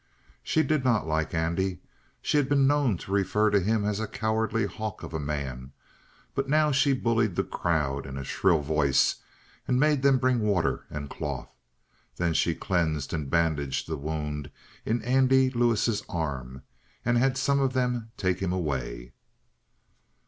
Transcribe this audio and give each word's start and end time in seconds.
She 0.41 0.63
did 0.63 0.83
not 0.83 1.05
like 1.05 1.35
Andy. 1.35 1.77
She 2.23 2.37
had 2.37 2.49
been 2.49 2.65
known 2.65 2.97
to 2.97 3.11
refer 3.11 3.51
to 3.51 3.59
him 3.59 3.85
as 3.85 3.99
a 3.99 4.07
cowardly 4.07 4.65
hawk 4.65 5.03
of 5.03 5.13
a 5.13 5.19
man; 5.19 5.73
but 6.33 6.49
now 6.49 6.71
she 6.71 6.91
bullied 6.93 7.35
the 7.35 7.43
crowd 7.43 8.07
in 8.07 8.17
a 8.17 8.23
shrill 8.23 8.61
voice 8.61 9.17
and 9.67 9.79
made 9.79 10.01
them 10.01 10.17
bring 10.17 10.39
water 10.39 10.85
and 10.89 11.07
cloth. 11.07 11.51
Then 12.15 12.33
she 12.33 12.55
cleansed 12.55 13.13
and 13.13 13.29
bandaged 13.29 13.87
the 13.87 13.95
wound 13.95 14.49
in 14.87 15.03
Andy 15.03 15.51
Lewis' 15.51 16.01
arm 16.09 16.63
and 17.05 17.19
had 17.19 17.37
some 17.37 17.59
of 17.59 17.73
them 17.73 18.09
take 18.17 18.39
him 18.39 18.51
away. 18.51 19.13